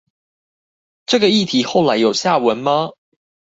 [1.05, 2.93] 這個議題後來有下文嗎？